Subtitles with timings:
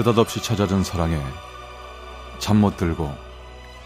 [0.00, 1.20] 느닷없이 찾아든 사랑에
[2.38, 3.12] 잠 못 들고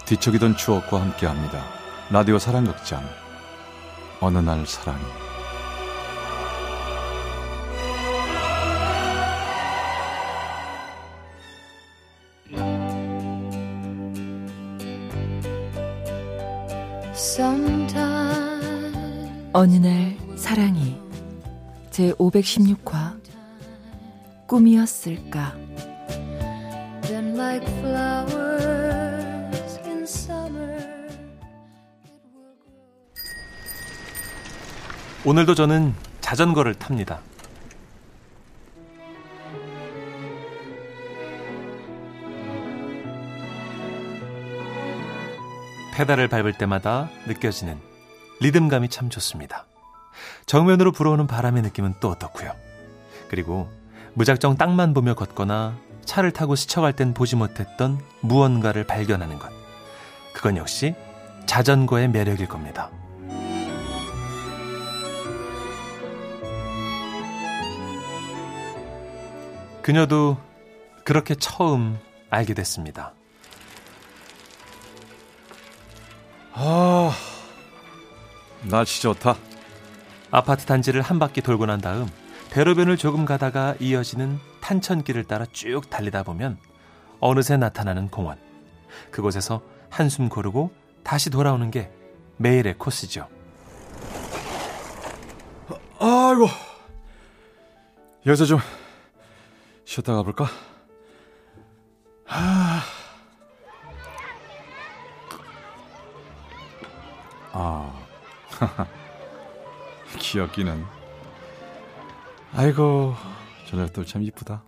[0.07, 1.61] 뒤척이던 추억과 함께합니다.
[2.09, 3.03] 라디오 사랑극장.
[4.21, 5.03] 어느 날 사랑이.
[19.52, 20.96] 어느 날 사랑이
[21.91, 23.21] 제 516화
[24.46, 25.55] 꿈이었을까
[35.24, 37.20] 오늘도 저는 자전거를 탑니다.
[45.96, 47.80] 페달을 밟을 때마다 느껴지는
[48.40, 49.66] 리듬감이 참 좋습니다.
[50.46, 52.52] 정면으로 불어오는 바람의 느낌은 또 어떻고요.
[53.29, 53.68] 그리고
[54.12, 59.51] 무작정 땅만 보며 걷거나 차를 타고 스쳐갈 땐 보지 못했던 무언가를 발견하는 것.
[60.33, 60.95] 그건 역시
[61.46, 62.91] 자전거의 매력일 겁니다.
[69.83, 70.38] 그녀도
[71.05, 71.99] 그렇게 처음
[72.31, 73.12] 알게 됐습니다.
[76.55, 77.12] 아,
[78.62, 79.37] 날씨 좋다.
[80.31, 82.09] 아파트 단지를 한 바퀴 돌고 난 다음
[82.50, 86.56] 대로변을 조금 가다가 이어지는 탄천길을 따라 쭉 달리다 보면
[87.20, 88.38] 어느새 나타나는 공원.
[89.10, 89.60] 그곳에서
[89.91, 90.72] 한숨 고르고
[91.03, 91.93] 다시 돌아오는 게
[92.38, 93.28] 매일의 코스죠.
[96.00, 96.48] 아이고,
[98.25, 98.59] 여기서 좀
[99.84, 100.47] 쉬었다 가볼까?
[102.26, 102.82] 아,
[107.53, 108.06] 아,
[110.19, 110.84] 귀엽기는.
[112.55, 113.15] 아이고,
[113.75, 114.62] 저녁도 참 이쁘다.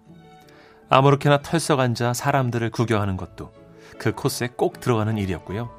[0.89, 3.53] 아무렇게나 털썩 앉아 사람들을 구경하는 것도
[3.99, 5.71] 그 코스에 꼭 들어가는 일이었고요.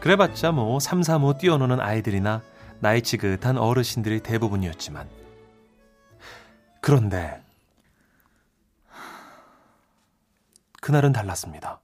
[0.00, 2.42] 그래봤자 뭐 3, 3, 5 뛰어노는 아이들이나
[2.80, 5.08] 나이 지긋한 어르신들이 대부분이었지만
[6.80, 7.42] 그런데
[10.80, 11.80] 그날은 달랐습니다.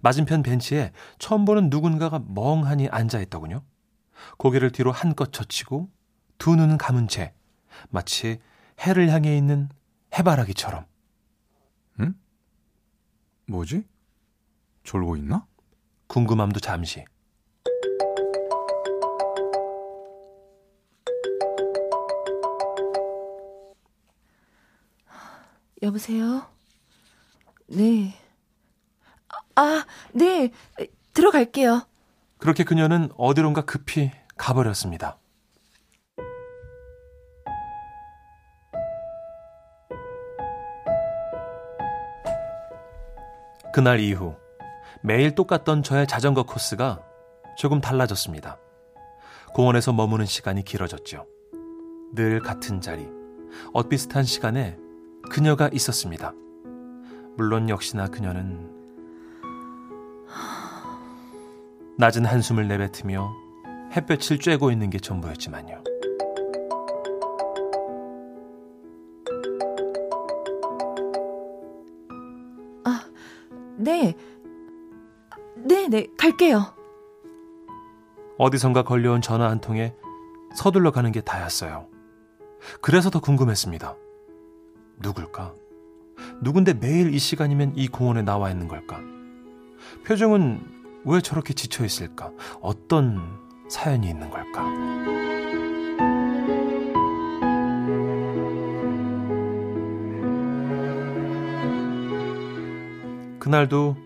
[0.00, 3.62] 맞은편 벤치에 처음 보는 누군가가 멍하니 앉아있더군요.
[4.38, 5.90] 고개를 뒤로 한껏 젖히고
[6.38, 7.34] 두 눈은 감은 채
[7.90, 8.40] 마치
[8.80, 9.68] 해를 향해 있는
[10.18, 10.86] 해바라기처럼.
[12.00, 12.14] 응?
[13.46, 13.84] 뭐지?
[14.84, 15.46] 졸고 있나?
[16.06, 17.04] 궁금함도 잠시.
[25.82, 26.46] 여보세요?
[27.66, 28.14] 네.
[29.56, 30.52] 아, 네.
[31.12, 31.86] 들어갈게요.
[32.38, 35.18] 그렇게 그녀는 어디론가 급히 가버렸습니다.
[43.72, 44.36] 그날 이후
[45.02, 47.00] 매일 똑같던 저의 자전거 코스가
[47.56, 48.58] 조금 달라졌습니다.
[49.54, 51.26] 공원에서 머무는 시간이 길어졌죠.
[52.14, 53.08] 늘 같은 자리,
[53.72, 54.76] 엇비슷한 시간에
[55.30, 56.32] 그녀가 있었습니다.
[57.36, 58.70] 물론 역시나 그녀는
[61.96, 63.32] 낮은 한숨을 내뱉으며
[63.96, 65.91] 햇볕을 쬐고 있는 게 전부였지만요.
[73.82, 74.14] 네.
[75.56, 76.72] 네, 네, 갈게요.
[78.38, 79.94] 어디선가 걸려온 전화 한 통에
[80.54, 81.86] 서둘러 가는 게 다였어요.
[82.80, 83.96] 그래서 더 궁금했습니다.
[85.00, 85.54] 누굴까?
[86.42, 89.00] 누군데 매일 이 시간이면 이 공원에 나와 있는 걸까?
[90.06, 90.60] 표정은
[91.04, 92.30] 왜 저렇게 지쳐 있을까?
[92.60, 93.20] 어떤
[93.68, 94.62] 사연이 있는 걸까?
[103.52, 103.96] 그날도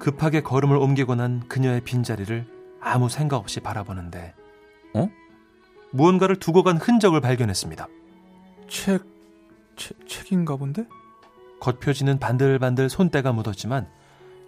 [0.00, 2.44] 급하게 걸음을 옮기고 난 그녀의 빈자리를
[2.80, 4.34] 아무 생각 없이 바라보는데
[4.94, 5.08] 어?
[5.92, 7.86] 무언가를 두고 간 흔적을 발견했습니다.
[8.68, 9.04] 책,
[9.76, 10.86] 책 책인가 본데?
[11.60, 13.86] 겉표지는 반들반들 손때가 묻었지만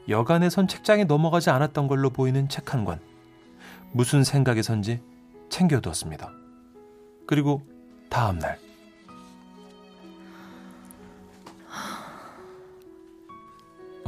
[0.08, 2.98] 여간에선 책장에 넘어가지 않았던 걸로 보이는 책 한 권.
[3.92, 5.00] 무슨 생각에선지
[5.50, 6.32] 챙겨두었습니다.
[7.28, 7.62] 그리고
[8.10, 8.58] 다음 날.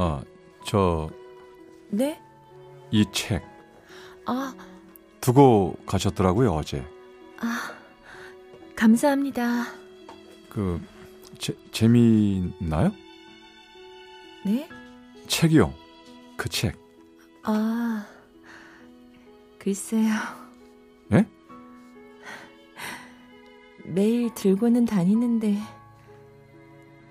[0.00, 0.22] 아,
[0.64, 1.10] 저,
[1.90, 2.20] 네?
[2.92, 3.42] 이 책
[4.26, 4.54] 아,
[5.20, 6.86] 두고 가셨더라고요, 어제.
[7.40, 7.72] 아,
[8.76, 9.64] 감사합니다.
[10.48, 10.80] 그,
[11.38, 12.92] 제, 재미있나요?
[14.44, 14.68] 네?
[15.26, 15.74] 책이요.
[16.36, 16.78] 그 책.
[17.42, 18.06] 아,
[19.58, 20.12] 글쎄요.
[21.12, 21.26] 예?
[23.84, 25.58] 매일 들고는 다니는데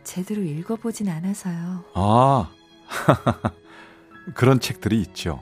[0.06, 1.84] 제대로 읽어보진 않아서요.
[1.94, 2.50] 아,
[4.36, 5.42] 그런 책들이 있죠.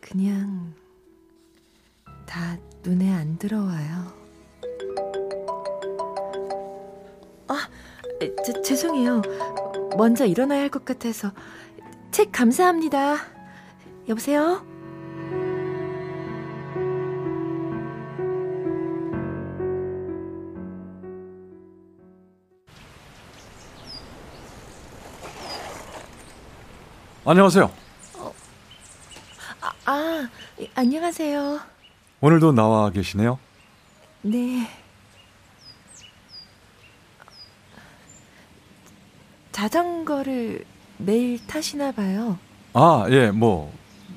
[0.00, 0.74] 그냥
[2.26, 4.12] 다 눈에 안 들어와요.
[7.48, 7.68] 아,
[8.44, 9.22] 제, 죄송해요.
[9.96, 11.32] 먼저 일어나야 할 것 같아서.
[12.10, 13.16] 책 감사합니다.
[14.08, 14.64] 여보세요?
[27.26, 27.72] 안녕하세요.
[29.62, 30.28] 아, 아,
[30.74, 31.60] 안녕하세요.
[32.20, 33.38] 오늘도 나와 계시네요.
[34.22, 34.68] 네.
[39.52, 40.66] 자전거를
[40.98, 42.38] 매일 타시나 봐요.
[42.74, 43.72] 아, 예, 뭐,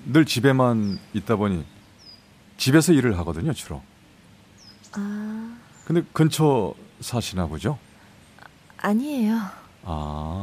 [0.06, 1.66] 늘 집에만 있다 보니,
[2.58, 3.82] 집에서 일을 하거든요, 주로.
[4.94, 7.78] 아, 근데 근처 사시나 보죠?
[8.78, 9.40] 아니에요.
[9.84, 10.42] 아,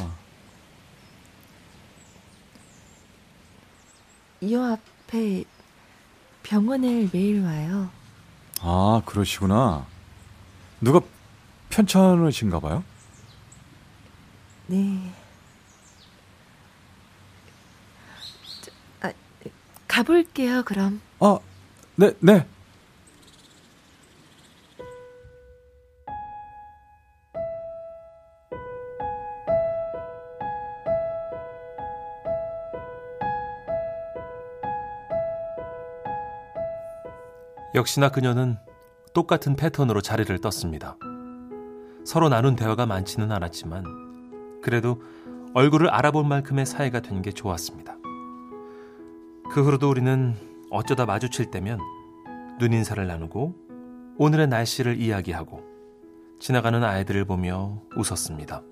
[4.44, 5.44] 이 앞에
[6.42, 7.88] 병원을 매일 와요.
[8.60, 9.86] 아, 그러시구나.
[10.82, 11.00] 누가
[11.70, 12.84] 편찮으신가 봐요?
[14.66, 15.10] 네.
[18.60, 18.70] 저,
[19.00, 19.12] 아,
[19.88, 21.00] 가볼게요, 그럼.
[21.20, 21.38] 아,
[21.96, 22.46] 네, 네.
[37.74, 38.56] 역시나 그녀는
[39.14, 40.96] 똑같은 패턴으로 자리를 떴습니다.
[42.04, 45.02] 서로 나눈 대화가 많지는 않았지만 그래도
[45.54, 47.96] 얼굴을 알아볼 만큼의 사이가 된 게 좋았습니다.
[49.50, 50.34] 그 후로도 우리는
[50.70, 51.78] 어쩌다 마주칠 때면
[52.58, 53.54] 눈인사를 나누고
[54.18, 55.62] 오늘의 날씨를 이야기하고
[56.40, 58.62] 지나가는 아이들을 보며 웃었습니다.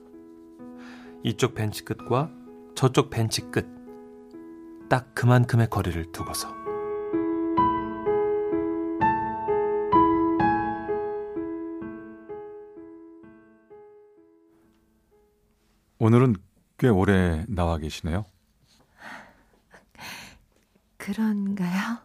[1.25, 2.31] 이쪽 벤치 끝과
[2.75, 3.67] 저쪽 벤치 끝.
[4.89, 6.62] 딱 그만큼의 거리를 두고서.
[16.03, 16.35] 오늘은
[16.79, 18.25] 꽤 오래 나와 계시네요.
[20.97, 21.99] 그런가요?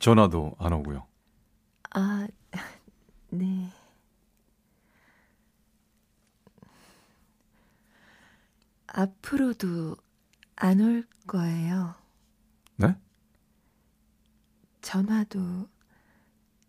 [0.00, 1.06] 전화도 안 오고요.
[1.94, 2.26] 아,
[3.30, 3.70] 네.
[8.88, 9.96] 앞으로도
[10.56, 11.94] 안 올 거예요.
[12.76, 12.96] 네?
[14.80, 15.68] 전화도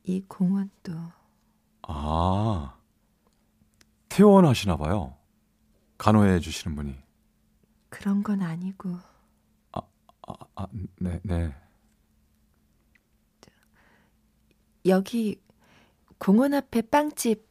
[0.04, 0.94] 이 공원도
[1.84, 2.78] 아,
[4.10, 5.16] 퇴원하시나 봐요.
[6.00, 6.96] 간호해 주시는 분이.
[7.90, 8.98] 그런 건 아니고
[9.74, 9.81] 아,
[10.56, 10.68] 아,
[11.00, 11.54] 네, 네.
[14.86, 15.42] 여기
[16.18, 17.48] 공원 앞에 빵집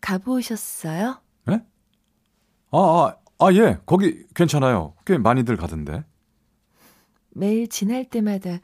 [0.00, 1.20] 가보셨어요?
[1.46, 1.64] 네?
[2.72, 3.78] 아, 아, 아, 예.
[3.86, 4.94] 거기 괜찮아요.
[5.06, 6.04] 꽤 많이들 가던데.
[7.30, 8.58] 매일 지날 때마다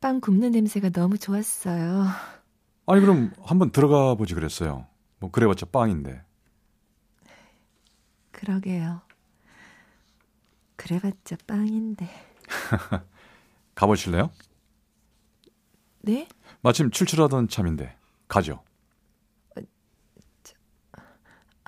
[0.00, 2.06] 빵 굽는 냄새가 너무 좋았어요.
[2.86, 4.86] 아니, 그럼 한번 들어가 보지 그랬어요.
[5.20, 6.22] 뭐, 그래봤자 빵인데.
[8.42, 9.00] 그러게요.
[10.74, 12.08] 그래봤자 빵인데.
[13.76, 14.32] 가보실래요?
[16.00, 16.26] 네?
[16.60, 17.96] 마침 출출하던 참인데.
[18.26, 18.64] 가죠.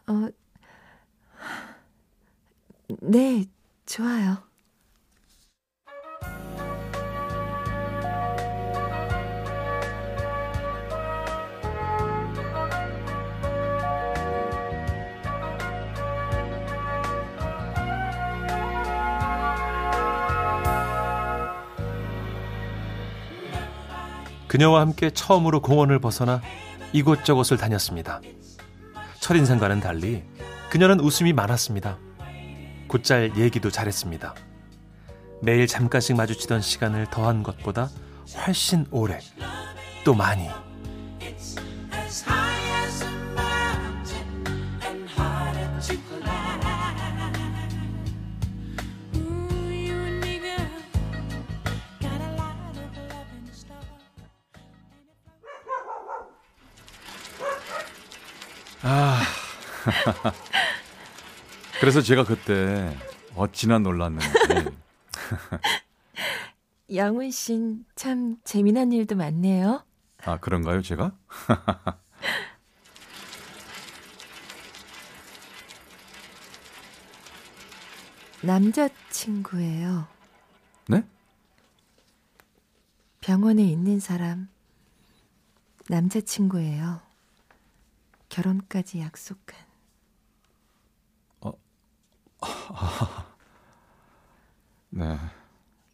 [0.09, 0.28] 어,
[3.02, 3.45] 네,
[3.87, 4.43] 좋아요.
[24.54, 26.40] 그녀와 함께 처음으로 공원을 벗어나
[26.92, 28.20] 이곳저곳을 다녔습니다.
[29.18, 30.23] 첫인상과는 달리
[30.70, 31.99] 그녀는 웃음이 많았습니다.
[32.87, 34.32] 곧잘 얘기도 잘했습니다.
[35.42, 37.90] 매일 잠깐씩 마주치던 시간을 더한 것보다
[38.46, 39.18] 훨씬 오래,
[40.04, 40.49] 또 많이.
[61.81, 62.95] 그래서 제가 그때
[63.35, 64.29] 어찌나 놀랐는지.
[66.95, 69.83] 양훈 씨는 참 재미난 일도 많네요.
[70.25, 71.17] 아, 그런가요, 제가?
[78.43, 80.07] 남자친구예요.
[80.88, 81.03] 네?
[83.21, 84.49] 병원에 있는 사람
[85.88, 87.13] 남자친구예요.
[88.35, 89.64] 결혼까지 약속한
[94.91, 95.17] 네.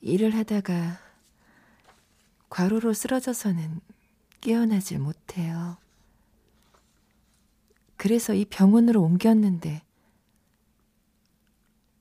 [0.00, 0.98] 일을 하다가
[2.48, 3.82] 과로로 쓰러져서는
[4.40, 5.76] 깨어나질 못해요.
[7.98, 9.82] 그래서 이 병원으로 옮겼는데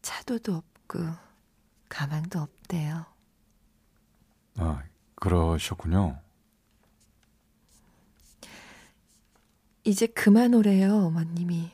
[0.02, 1.00] 차도도 없고
[1.90, 3.06] 가망도 없대요.
[4.56, 4.84] 아,
[5.16, 6.18] 그러셨군요.
[9.90, 11.72] 이제 그만 오래요, 어머님이.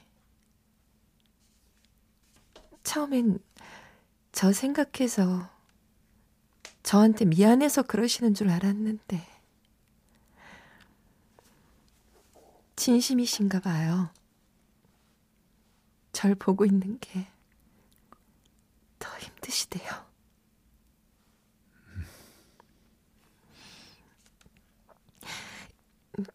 [2.84, 3.40] 처음엔
[4.32, 5.50] 저 생각해서
[6.84, 9.26] 저한테 미안해서 그러시는 줄 알았는데
[12.76, 14.10] 진심이신가 봐요.
[16.12, 17.36] 절 보고 있는 게
[19.06, 20.06] 더 힘드시대요.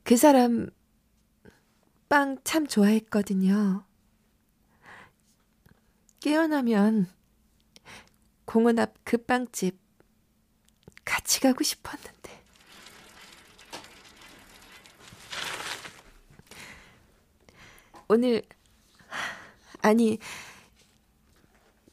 [0.05, 0.69] 그 사람
[2.11, 3.85] 빵 참 좋아했거든요.
[6.19, 7.07] 깨어나면
[8.45, 9.79] 공원 앞 그 빵집
[11.05, 12.43] 같이 가고 싶었는데.
[18.09, 18.43] 오늘,
[19.83, 20.19] 아니,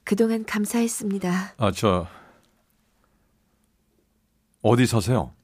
[0.04, 1.54] 그동안 감사했습니다.
[1.58, 2.08] 아, 저
[4.64, 5.36] 어디 사세요?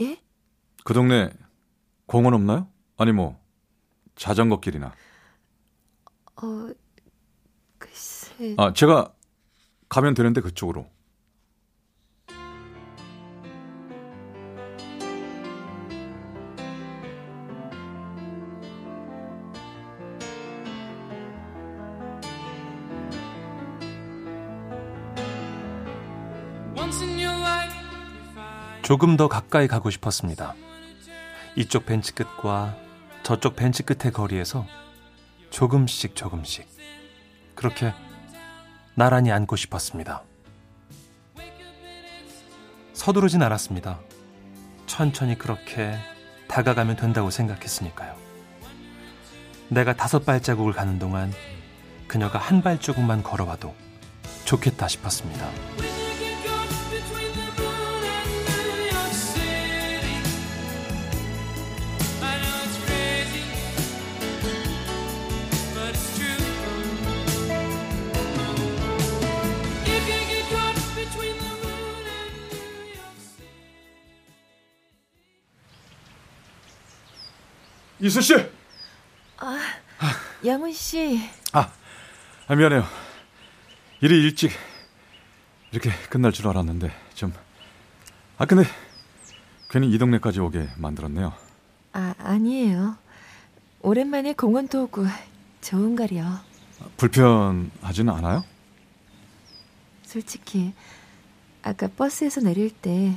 [0.00, 0.20] 예?
[0.84, 1.30] 그 동네
[2.06, 2.70] 공원 없나요?
[2.98, 3.40] 아니 뭐
[4.16, 4.92] 자전거 길이나.
[6.36, 6.68] 어,
[7.78, 8.54] 글쎄.
[8.58, 9.14] 아, 제가
[9.88, 10.86] 가면 되는데 그쪽으로.
[26.76, 30.54] Once in your life, you find 조금 더 가까이 가고 싶었습니다.
[31.56, 32.87] 이쪽 벤치 끝과
[33.28, 34.64] 저쪽 벤치 끝의 거리에서
[35.50, 36.66] 조금씩 조금씩
[37.54, 37.92] 그렇게
[38.94, 40.22] 나란히 앉고 싶었습니다.
[42.94, 44.00] 서두르진 않았습니다.
[44.86, 45.98] 천천히 그렇게
[46.48, 48.16] 다가가면 된다고 생각했으니까요.
[49.68, 51.30] 내가 다섯 발자국을 가는 동안
[52.06, 53.74] 그녀가 한 발자국만 걸어와도
[54.46, 55.50] 좋겠다 싶었습니다.
[78.00, 78.34] 이수 씨.
[80.46, 81.20] 양훈 씨,
[81.52, 81.70] 아,
[82.46, 82.84] 아, 미안해요.
[84.00, 84.52] 일이 일찍
[85.72, 87.32] 이렇게 끝날 줄 알았는데 좀.
[88.36, 88.64] 아 근데
[89.70, 91.34] 괜히 이 동네까지 오게 만들었네요.
[91.92, 92.96] 아, 아니에요.
[93.82, 95.06] 오랜만에 공원도 오고
[95.60, 96.24] 좋은 거려.
[96.96, 98.44] 불편하지는 않아요?
[100.04, 100.72] 솔직히
[101.62, 103.16] 아까 버스에서 내릴 때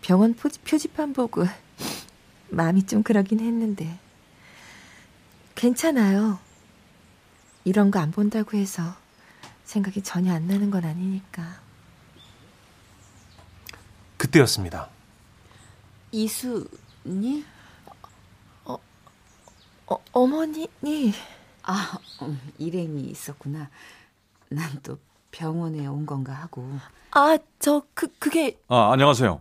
[0.00, 1.44] 병원 포지, 표지판 보고
[2.50, 3.98] 마음이 좀 그러긴 했는데
[5.54, 6.38] 괜찮아요.
[7.64, 8.82] 이런 거 안 본다고 해서
[9.64, 11.60] 생각이 전혀 안 나는 건 아니니까.
[14.16, 14.88] 그때였습니다.
[16.12, 17.44] 이수니?
[18.64, 18.78] 어,
[20.12, 20.68] 어머니,
[21.62, 23.70] 아, 음, 일행이 있었구나.
[24.50, 24.98] 난 또
[25.30, 26.66] 병원에 온 건가 하고.
[27.12, 29.40] 아, 저 그 그게 아 안녕하세요.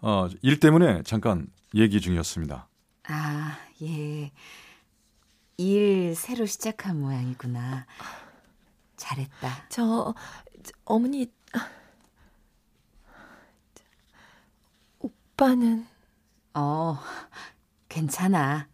[0.00, 2.68] 어, 일 때문에 잠깐 얘기 중이었습니다.
[3.04, 4.30] 아, 예.
[5.56, 7.86] 일 새로 시작한 모양이구나.
[8.96, 9.66] 잘했다.
[9.68, 10.14] 저,
[10.62, 11.68] 저, 어머니 아,
[13.74, 13.84] 저,
[15.00, 15.86] 오빠는
[16.54, 16.98] 어,
[17.88, 18.68] 괜찮아.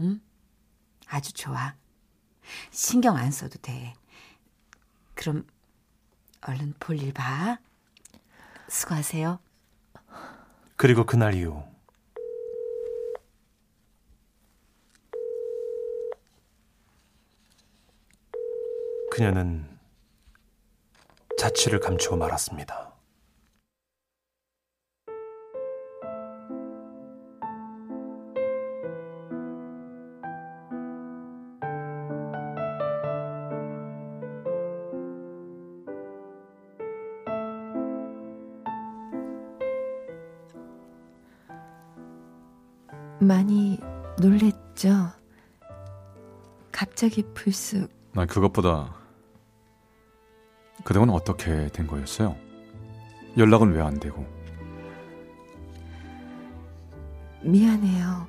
[0.00, 0.20] 응?
[1.08, 1.74] 아주 좋아.
[2.70, 3.94] 신경 안 써도 돼.
[5.14, 5.46] 그럼
[6.42, 7.58] 얼른 볼일 봐.
[8.68, 9.38] 수고하세요.
[10.76, 11.64] 그리고 그날 이후
[19.16, 19.66] 그녀는
[21.38, 22.92] 자취를 감추고 말았습니다.
[43.18, 43.78] 많이
[44.20, 44.90] 놀랬죠.
[46.70, 49.05] 갑자기 불쑥 나 그것보다
[50.86, 52.36] 그동안 어떻게 된 거였어요?
[53.36, 54.24] 연락은 왜 안 되고?
[57.42, 58.28] 미안해요.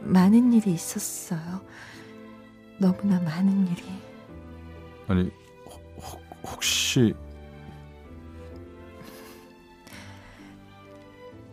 [0.00, 1.60] 많은 일이 있었어요.
[2.80, 3.82] 너무나 많은 일이.
[5.08, 5.30] 아니
[5.66, 7.14] 혹, 혹- 혹시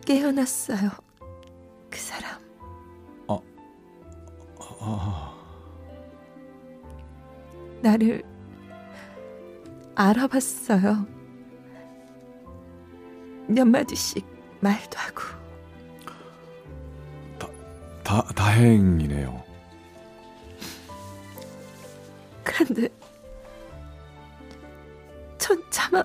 [0.06, 0.90] 깨어났어요.
[1.90, 2.42] 그 사람.
[4.86, 5.33] 아,
[7.84, 8.22] 나를
[9.94, 11.06] 알아봤어요.
[13.46, 14.24] 몇 마디씩
[14.60, 15.20] 말도 하고.
[18.02, 19.42] 다 다행이네요.
[22.42, 22.88] 그런데
[25.38, 26.02] 전 차마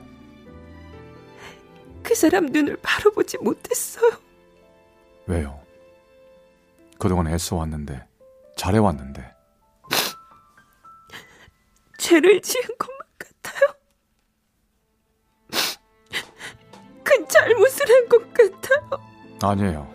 [2.04, 4.12] 그 사람 눈을 바로 보지 못했어요.
[5.28, 5.62] 왜요?
[6.98, 8.06] 그동안 애써 왔는데
[8.58, 9.39] 잘해 왔는데
[12.10, 13.76] 죄를 지은 것만 같아요.
[17.04, 18.90] 큰 잘못을 한 것 같아요.
[19.44, 19.88] 아니에요.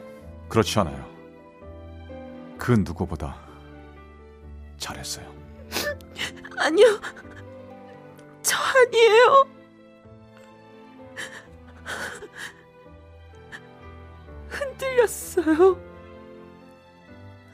[0.48, 1.04] 그렇지 않아요.
[2.56, 3.36] 그 누구보다
[4.78, 5.26] 잘했어요.
[6.56, 6.86] 아니요.
[8.42, 9.48] 저 아니에요.
[14.48, 15.76] 흔들렸어요.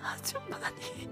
[0.02, 1.08] 아주 많이.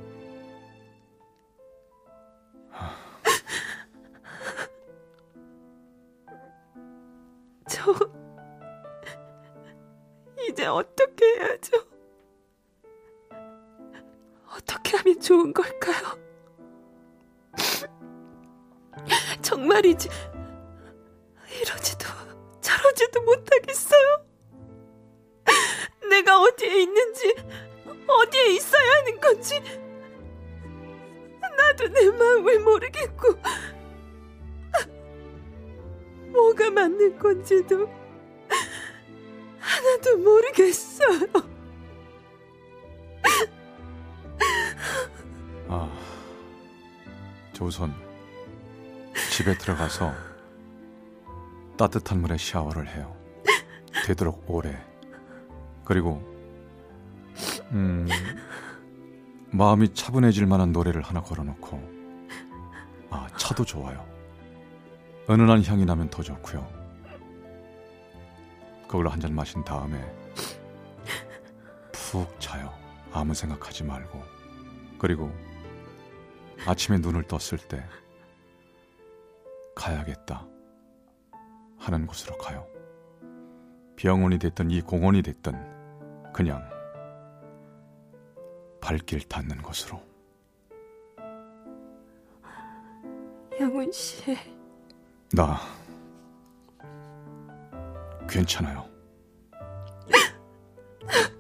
[10.75, 11.77] 어떻게 해야죠?
[14.57, 16.19] 어떻게 하면 좋은 걸까요?
[19.43, 20.09] 정말이지
[21.61, 22.07] 이러지도
[22.61, 24.27] 저러지도 못하겠어요.
[26.11, 27.35] 내가 어디에 있는지
[28.07, 29.61] 어디에 있어야 하는 건지
[31.41, 33.35] 나도 내 마음을 모르겠고
[36.33, 37.89] 뭐가 맞는 건지도
[39.79, 41.27] 하나도 모르겠어요.
[45.69, 45.91] 아,
[47.53, 47.95] 저 우선
[49.31, 50.13] 집에 들어가서
[51.77, 53.15] 따뜻한 물에 샤워를 해요.
[54.07, 54.77] 되도록 오래.
[55.85, 56.23] 그리고
[57.71, 58.09] 음,
[59.51, 61.99] 마음이 차분해질 만한 노래를 하나 걸어놓고
[63.11, 64.05] 아 차도 좋아요.
[65.31, 66.78] 은은한 향이 나면 더 좋고요.
[68.89, 70.01] 그걸로 한 잔 마신 다음에
[71.93, 72.73] 푹 자요.
[73.13, 74.21] 아무 생각하지 말고.
[74.99, 75.31] 그리고
[76.67, 77.85] 아침에 눈을 떴을 때
[79.77, 80.47] 가야겠다
[81.77, 82.67] 하는 곳으로 가요.
[83.97, 86.67] 병원이 됐든 이 공원이 됐든 그냥
[88.81, 90.01] 발길 닿는 곳으로.
[93.61, 94.37] 영훈 씨,
[95.33, 95.59] 나
[98.29, 98.89] 괜찮아요.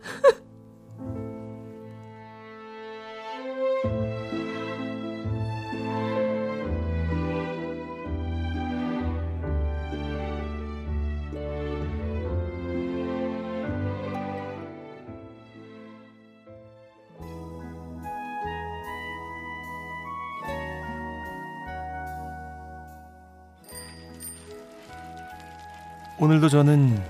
[26.20, 27.00] 오늘도 저는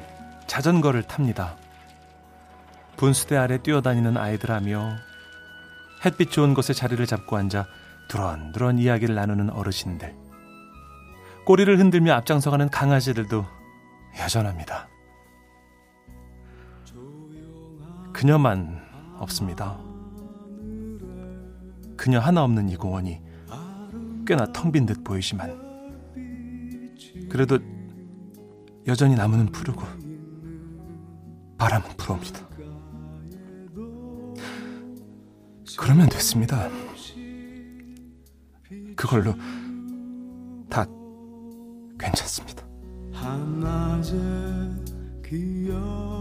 [0.46, 1.56] 자전거를 탑니다.
[2.96, 4.96] 분수대 아래 뛰어다니는 아이들하며
[6.04, 7.66] 햇빛 좋은 곳에 자리를 잡고 앉아
[8.08, 10.14] 두런두런 이야기를 나누는 어르신들.
[11.46, 13.44] 꼬리를 흔들며 앞장서가는 강아지들도
[14.18, 14.88] 여전합니다.
[18.12, 18.82] 그녀만
[19.18, 19.78] 없습니다.
[21.96, 23.20] 그녀 하나 없는 이 공원이
[24.26, 25.66] 꽤나 텅 빈 듯 보이지만
[27.30, 27.58] 그래도
[28.88, 29.82] 여전히 나무는 푸르고
[31.58, 32.40] 바람은 불어옵니다.
[35.78, 36.70] 그러면 됐습니다.
[38.96, 39.34] 그걸로
[40.70, 40.86] 다
[41.98, 42.66] 괜찮습니다.
[43.12, 44.14] 한낮의
[45.22, 46.17] 기억